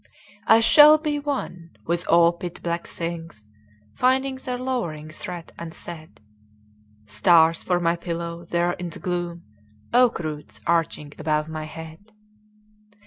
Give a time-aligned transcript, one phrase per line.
[0.47, 3.45] I shall be one with all pit black things
[3.93, 6.19] Finding their lowering threat unsaid:
[7.05, 9.43] Stars for my pillow there in the gloom,—
[9.93, 12.13] Oak roots arching about my head!